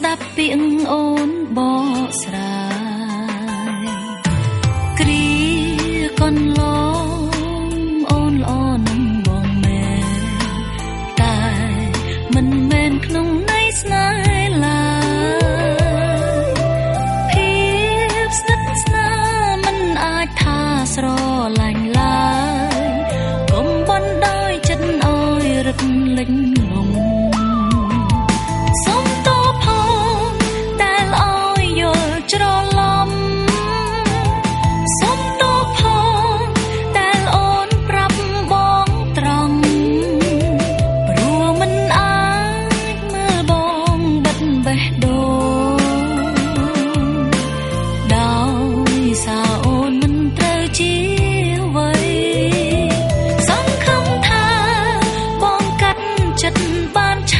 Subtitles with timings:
[0.00, 1.58] ស្ដាប់ពាក្យអូនប
[2.06, 2.60] កស្រា
[3.82, 3.86] យ
[5.00, 5.26] គ្រី
[6.20, 6.62] កន្ល
[7.68, 7.72] ង
[8.10, 8.52] អូនល្អ
[8.88, 10.04] នឹងបងមែន
[11.20, 11.40] តែ
[12.34, 15.82] មិនមែនក្នុងន័យស្នេហ៍ឡើយ
[17.30, 17.52] ភា
[18.26, 19.08] ពស្និទ្ធស្នា
[19.46, 20.60] លមិនអាចថា
[20.94, 21.06] ស្រ
[21.60, 22.28] ឡាញ់ឡើ
[22.76, 22.82] យ
[23.52, 25.80] កុំបណ្ដោយចិត្តឲ្យរឹត
[26.18, 26.32] លិញ
[56.94, 57.39] 半盏。